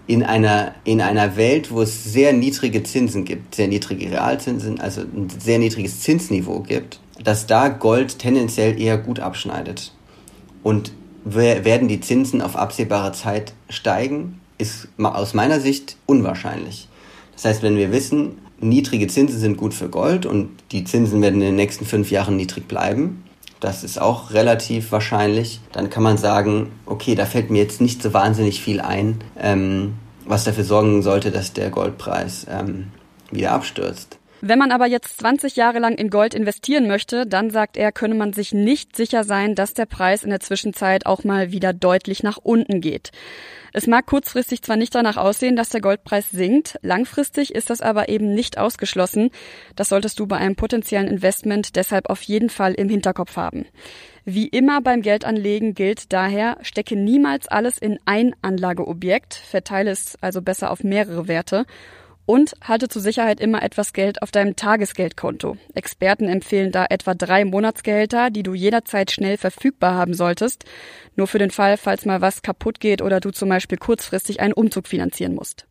in 0.08 0.24
einer, 0.24 0.74
in 0.84 1.02
einer 1.02 1.38
Welt, 1.38 1.72
wo 1.72 1.82
es 1.82 2.04
sehr 2.04 2.34
niedrige 2.34 2.84
Zinsen 2.84 3.24
gibt, 3.24 3.56
sehr 3.56 3.68
niedrige 3.68 4.12
Realzinsen, 4.12 4.80
also 4.80 5.02
ein 5.02 5.30
sehr 5.30 5.60
niedriges 5.60 6.02
Zinsniveau 6.02 6.62
gibt, 6.62 7.00
dass 7.24 7.46
da 7.46 7.70
Gold 7.70 8.20
tendenziell 8.20 8.80
eher 8.82 8.98
gut 8.98 9.20
abschneidet. 9.20 9.94
Und 10.64 10.92
werden 11.24 11.88
die 11.88 12.02
Zinsen 12.02 12.42
auf 12.42 12.56
absehbare 12.56 13.12
Zeit 13.12 13.54
steigen, 13.70 14.42
ist 14.58 14.88
aus 14.98 15.34
meiner 15.34 15.60
Sicht 15.60 15.98
unwahrscheinlich. 16.08 16.88
Das 17.34 17.46
heißt, 17.46 17.64
wenn 17.64 17.78
wir 17.78 17.92
wissen, 17.92 18.40
niedrige 18.60 19.08
Zinsen 19.08 19.40
sind 19.40 19.58
gut 19.58 19.74
für 19.74 19.90
Gold 19.90 20.26
und 20.26 20.50
die 20.72 20.84
Zinsen 20.84 21.22
werden 21.22 21.36
in 21.36 21.48
den 21.48 21.56
nächsten 21.56 21.86
fünf 21.86 22.12
Jahren 22.12 22.38
niedrig 22.38 22.68
bleiben, 22.68 23.24
das 23.62 23.84
ist 23.84 24.02
auch 24.02 24.32
relativ 24.32 24.92
wahrscheinlich, 24.92 25.62
dann 25.72 25.90
kann 25.90 26.04
man 26.04 26.18
sagen, 26.18 26.72
okay, 26.86 27.16
da 27.16 27.26
fällt 27.26 27.50
mir 27.50 27.60
jetzt 27.60 27.80
nicht 27.80 28.02
so 28.02 28.14
wahnsinnig 28.14 28.62
viel 28.62 28.82
ein, 28.82 29.24
ähm, 29.40 29.94
was 30.26 30.44
dafür 30.44 30.64
sorgen 30.64 31.02
sollte, 31.04 31.32
dass 31.32 31.54
der 31.54 31.70
Goldpreis 31.70 32.48
ähm, 32.50 32.88
wieder 33.32 33.54
abstürzt. 33.54 34.18
Wenn 34.44 34.58
man 34.58 34.72
aber 34.72 34.88
jetzt 34.88 35.20
20 35.20 35.56
Jahre 35.56 35.78
lang 35.78 35.94
in 35.94 36.10
Gold 36.10 36.34
investieren 36.34 36.88
möchte, 36.88 37.28
dann 37.28 37.52
sagt 37.52 37.78
er, 37.78 37.92
könne 37.92 38.16
man 38.16 38.34
sich 38.34 38.54
nicht 38.54 38.96
sicher 38.96 39.24
sein, 39.24 39.54
dass 39.54 39.76
der 39.76 39.86
Preis 39.86 40.24
in 40.24 40.32
der 40.32 40.40
Zwischenzeit 40.40 41.06
auch 41.06 41.24
mal 41.24 41.52
wieder 41.52 41.74
deutlich 41.74 42.24
nach 42.24 42.38
unten 42.38 42.82
geht. 42.82 43.12
Es 43.72 43.86
mag 43.86 44.08
kurzfristig 44.08 44.64
zwar 44.64 44.78
nicht 44.78 44.96
danach 44.96 45.18
aussehen, 45.18 45.56
dass 45.56 45.70
der 45.70 45.82
Goldpreis 45.82 46.32
sinkt, 46.32 46.80
langfristig 46.82 47.54
ist 47.54 47.70
das 47.70 47.82
aber 47.82 48.10
eben 48.10 48.34
nicht 48.34 48.58
ausgeschlossen. 48.58 49.30
Das 49.76 49.90
solltest 49.90 50.20
du 50.20 50.26
bei 50.26 50.38
einem 50.38 50.56
potenziellen 50.56 51.08
Investment 51.08 51.76
deshalb 51.76 52.10
auf 52.10 52.24
jeden 52.24 52.50
Fall 52.50 52.74
im 52.74 52.90
Hinterkopf 52.90 53.38
haben. 53.38 53.68
Wie 54.26 54.48
immer 54.48 54.82
beim 54.82 55.04
Geldanlegen 55.04 55.76
gilt 55.76 56.12
daher, 56.12 56.58
stecke 56.62 56.96
niemals 56.96 57.48
alles 57.48 57.78
in 57.78 58.00
ein 58.06 58.36
Anlageobjekt, 58.42 59.36
verteile 59.36 59.92
es 59.92 60.18
also 60.20 60.42
besser 60.42 60.72
auf 60.72 60.84
mehrere 60.84 61.28
Werte 61.28 61.66
und 62.32 62.54
halte 62.64 62.88
zur 62.88 63.02
Sicherheit 63.02 63.42
immer 63.42 63.62
etwas 63.62 63.92
Geld 63.92 64.22
auf 64.22 64.32
deinem 64.32 64.56
Tagesgeldkonto. 64.56 65.58
Experten 65.76 66.30
empfehlen 66.30 66.72
da 66.72 66.86
etwa 66.90 67.14
drei 67.14 67.44
Monatsgehälter, 67.44 68.30
die 68.30 68.42
du 68.42 68.54
jederzeit 68.54 69.12
schnell 69.12 69.36
verfügbar 69.36 69.96
haben 69.96 70.14
solltest. 70.14 70.64
Nur 71.18 71.28
für 71.28 71.40
den 71.40 71.52
Fall, 71.52 71.76
falls 71.76 72.06
mal 72.06 72.22
was 72.22 72.42
kaputt 72.42 72.80
geht 72.80 73.02
oder 73.02 73.20
du 73.20 73.32
zum 73.32 73.50
Beispiel 73.50 73.78
kurzfristig 73.78 74.40
einen 74.40 74.54
Umzug 74.54 74.88
finanzieren 74.88 75.36
musst. 75.36 75.68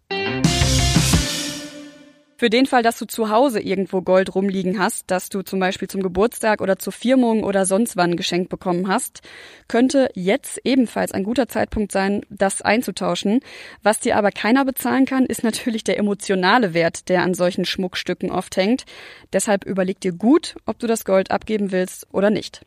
Für 2.40 2.48
den 2.48 2.64
Fall, 2.64 2.82
dass 2.82 2.98
du 2.98 3.04
zu 3.04 3.28
Hause 3.28 3.60
irgendwo 3.60 4.00
Gold 4.00 4.34
rumliegen 4.34 4.78
hast, 4.78 5.10
das 5.10 5.28
du 5.28 5.42
zum 5.42 5.60
Beispiel 5.60 5.88
zum 5.88 6.02
Geburtstag 6.02 6.62
oder 6.62 6.78
zur 6.78 6.94
Firmung 6.94 7.44
oder 7.44 7.66
sonst 7.66 7.98
wann 7.98 8.16
geschenkt 8.16 8.48
bekommen 8.48 8.88
hast, 8.88 9.20
könnte 9.68 10.08
jetzt 10.14 10.58
ebenfalls 10.64 11.12
ein 11.12 11.22
guter 11.22 11.48
Zeitpunkt 11.48 11.92
sein, 11.92 12.22
das 12.30 12.62
einzutauschen. 12.62 13.40
Was 13.82 14.00
dir 14.00 14.16
aber 14.16 14.30
keiner 14.30 14.64
bezahlen 14.64 15.04
kann, 15.04 15.26
ist 15.26 15.44
natürlich 15.44 15.84
der 15.84 15.98
emotionale 15.98 16.72
Wert, 16.72 17.10
der 17.10 17.24
an 17.24 17.34
solchen 17.34 17.66
Schmuckstücken 17.66 18.30
oft 18.30 18.56
hängt. 18.56 18.86
Deshalb 19.34 19.66
überleg 19.66 20.00
dir 20.00 20.12
gut, 20.12 20.54
ob 20.64 20.78
du 20.78 20.86
das 20.86 21.04
Gold 21.04 21.30
abgeben 21.30 21.72
willst 21.72 22.06
oder 22.10 22.30
nicht. 22.30 22.62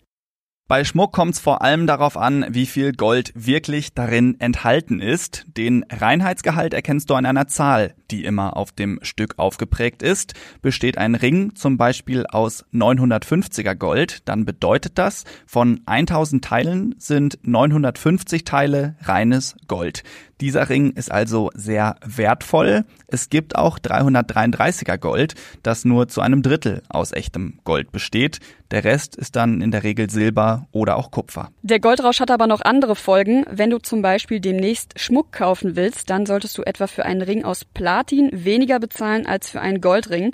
Bei 0.70 0.86
Schmuck 0.86 1.12
kommt 1.12 1.34
es 1.34 1.42
vor 1.42 1.62
allem 1.62 1.88
darauf 1.88 2.16
an, 2.16 2.46
wie 2.50 2.66
viel 2.66 2.94
Gold 2.94 3.34
wirklich 3.36 3.94
darin 3.94 4.40
enthalten 4.40 5.02
ist. 5.02 5.44
Den 5.58 5.86
Reinheitsgehalt 5.92 6.74
erkennst 6.74 7.10
du 7.10 7.16
an 7.16 7.26
einer 7.26 7.48
Zahl, 7.48 7.96
die 8.12 8.24
immer 8.24 8.56
auf 8.56 8.72
dem 8.72 8.98
Stück 9.02 9.38
aufgeprägt 9.38 10.02
ist. 10.02 10.36
Besteht 10.62 10.98
ein 10.98 11.16
Ring 11.16 11.54
zum 11.56 11.76
Beispiel 11.76 12.26
aus 12.28 12.64
950er 12.74 13.76
Gold, 13.76 14.22
dann 14.24 14.46
bedeutet 14.46 14.98
das, 14.98 15.26
von 15.46 15.82
1000 15.86 16.46
Teilen 16.46 16.96
sind 16.98 17.40
950 17.44 18.46
Teile 18.46 18.96
reines 19.02 19.58
Gold. 19.68 20.04
Dieser 20.42 20.70
Ring 20.70 20.92
ist 20.92 21.12
also 21.12 21.52
sehr 21.54 21.96
wertvoll. 22.04 22.86
Es 23.08 23.30
gibt 23.30 23.56
auch 23.56 23.80
333er 23.80 24.98
Gold, 24.98 25.36
das 25.62 25.86
nur 25.86 26.08
zu 26.08 26.22
einem 26.22 26.42
Drittel 26.42 26.82
aus 26.90 27.12
echtem 27.12 27.60
Gold 27.64 27.92
besteht. 27.92 28.40
Der 28.72 28.84
Rest 28.84 29.16
ist 29.16 29.36
dann 29.36 29.62
in 29.62 29.72
der 29.72 29.84
Regel 29.84 30.10
Silber 30.10 30.68
oder 30.72 30.98
auch 30.98 31.12
Kupfer. 31.12 31.50
Der 31.62 31.80
Goldrausch 31.80 32.20
hat 32.20 32.32
aber 32.32 32.48
noch 32.48 32.62
andere 32.62 32.96
Folgen. 32.96 33.46
Wenn 33.50 33.70
du 33.70 33.78
zum 33.78 34.02
Beispiel 34.02 34.40
demnächst 34.40 35.00
Schmuck 35.00 35.32
kaufen 35.32 35.76
willst, 35.76 36.10
dann 36.10 36.26
solltest 36.26 36.58
du 36.58 36.64
etwa 36.64 36.88
für 36.88 37.06
einen 37.06 37.22
Ring 37.22 37.44
aus 37.44 37.66
Platin 37.66 38.30
weniger 38.34 38.80
bezahlen 38.80 39.26
als 39.26 39.50
für 39.50 39.62
einen 39.62 39.80
Goldring. 39.80 40.34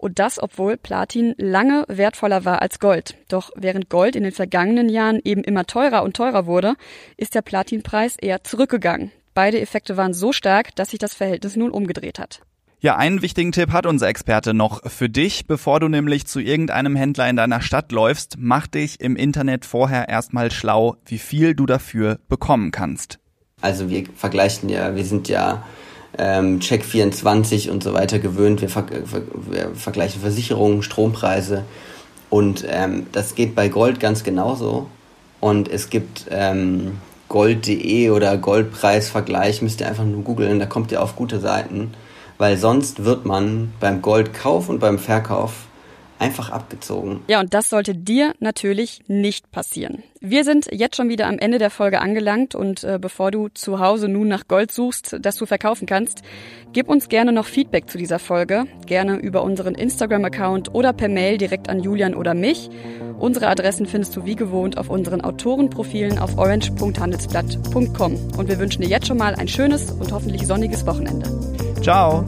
Und 0.00 0.18
das, 0.18 0.42
obwohl 0.42 0.78
Platin 0.78 1.34
lange 1.36 1.84
wertvoller 1.88 2.46
war 2.46 2.62
als 2.62 2.80
Gold. 2.80 3.16
Doch 3.28 3.50
während 3.54 3.90
Gold 3.90 4.16
in 4.16 4.22
den 4.22 4.32
vergangenen 4.32 4.88
Jahren 4.88 5.20
eben 5.24 5.44
immer 5.44 5.66
teurer 5.66 6.02
und 6.02 6.16
teurer 6.16 6.46
wurde, 6.46 6.74
ist 7.18 7.34
der 7.34 7.42
Platinpreis 7.42 8.16
eher 8.16 8.42
zurückgegangen. 8.42 9.12
Beide 9.40 9.58
Effekte 9.58 9.96
waren 9.96 10.12
so 10.12 10.34
stark, 10.34 10.76
dass 10.76 10.90
sich 10.90 10.98
das 10.98 11.14
Verhältnis 11.14 11.56
nun 11.56 11.70
umgedreht 11.70 12.18
hat. 12.18 12.42
Ja, 12.80 12.96
einen 12.96 13.22
wichtigen 13.22 13.52
Tipp 13.52 13.72
hat 13.72 13.86
unser 13.86 14.06
Experte 14.06 14.52
noch 14.52 14.82
für 14.90 15.08
dich. 15.08 15.46
Bevor 15.46 15.80
du 15.80 15.88
nämlich 15.88 16.26
zu 16.26 16.40
irgendeinem 16.40 16.94
Händler 16.94 17.26
in 17.26 17.36
deiner 17.36 17.62
Stadt 17.62 17.90
läufst, 17.90 18.34
mach 18.36 18.66
dich 18.66 19.00
im 19.00 19.16
Internet 19.16 19.64
vorher 19.64 20.10
erstmal 20.10 20.50
schlau, 20.50 20.96
wie 21.06 21.16
viel 21.16 21.54
du 21.54 21.64
dafür 21.64 22.18
bekommen 22.28 22.70
kannst. 22.70 23.18
Also 23.62 23.88
wir 23.88 24.04
vergleichen 24.14 24.68
ja, 24.68 24.94
wir 24.94 25.06
sind 25.06 25.26
ja 25.30 25.64
ähm, 26.18 26.60
Check 26.60 26.84
24 26.84 27.70
und 27.70 27.82
so 27.82 27.94
weiter 27.94 28.18
gewöhnt. 28.18 28.60
Wir, 28.60 28.68
ver 28.68 28.84
wir 28.90 29.74
vergleichen 29.74 30.20
Versicherungen, 30.20 30.82
Strompreise 30.82 31.64
und 32.28 32.66
ähm, 32.68 33.06
das 33.12 33.34
geht 33.34 33.54
bei 33.54 33.70
Gold 33.70 34.00
ganz 34.00 34.22
genauso. 34.22 34.90
Und 35.40 35.66
es 35.66 35.88
gibt 35.88 36.26
ähm, 36.28 36.98
gold.de 37.30 38.10
oder 38.10 38.36
Goldpreisvergleich 38.36 39.62
müsst 39.62 39.80
ihr 39.80 39.86
einfach 39.86 40.04
nur 40.04 40.22
googeln, 40.22 40.58
da 40.58 40.66
kommt 40.66 40.92
ihr 40.92 41.00
auf 41.00 41.16
gute 41.16 41.38
Seiten, 41.38 41.94
weil 42.38 42.58
sonst 42.58 43.04
wird 43.04 43.24
man 43.24 43.72
beim 43.78 44.02
Goldkauf 44.02 44.68
und 44.68 44.80
beim 44.80 44.98
Verkauf 44.98 45.52
einfach 46.20 46.50
abgezogen. 46.50 47.22
Ja, 47.28 47.40
und 47.40 47.54
das 47.54 47.70
sollte 47.70 47.94
dir 47.94 48.34
natürlich 48.38 49.00
nicht 49.08 49.50
passieren. 49.50 50.02
Wir 50.20 50.44
sind 50.44 50.68
jetzt 50.70 50.96
schon 50.96 51.08
wieder 51.08 51.26
am 51.26 51.38
Ende 51.38 51.58
der 51.58 51.70
Folge 51.70 52.00
angelangt 52.00 52.54
und 52.54 52.84
äh, 52.84 52.98
bevor 53.00 53.30
du 53.30 53.48
zu 53.48 53.80
Hause 53.80 54.08
nun 54.08 54.28
nach 54.28 54.46
Gold 54.46 54.70
suchst, 54.70 55.16
das 55.20 55.36
du 55.36 55.46
verkaufen 55.46 55.86
kannst, 55.86 56.22
gib 56.72 56.88
uns 56.88 57.08
gerne 57.08 57.32
noch 57.32 57.46
Feedback 57.46 57.88
zu 57.90 57.96
dieser 57.96 58.18
Folge, 58.18 58.66
gerne 58.86 59.16
über 59.16 59.42
unseren 59.42 59.74
Instagram-Account 59.74 60.74
oder 60.74 60.92
per 60.92 61.08
Mail 61.08 61.38
direkt 61.38 61.70
an 61.70 61.80
Julian 61.80 62.14
oder 62.14 62.34
mich. 62.34 62.68
Unsere 63.18 63.48
Adressen 63.48 63.86
findest 63.86 64.14
du 64.14 64.26
wie 64.26 64.36
gewohnt 64.36 64.76
auf 64.76 64.90
unseren 64.90 65.22
Autorenprofilen 65.22 66.18
auf 66.18 66.36
orange.handelsblatt.com 66.36 68.14
und 68.36 68.48
wir 68.48 68.58
wünschen 68.58 68.82
dir 68.82 68.88
jetzt 68.88 69.06
schon 69.06 69.18
mal 69.18 69.34
ein 69.34 69.48
schönes 69.48 69.90
und 69.90 70.12
hoffentlich 70.12 70.46
sonniges 70.46 70.86
Wochenende. 70.86 71.30
Ciao! 71.82 72.24